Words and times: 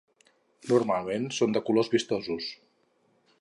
Normalment 0.71 1.27
són 1.39 1.53
de 1.57 1.63
colors 1.67 1.93
vistosos. 1.97 2.49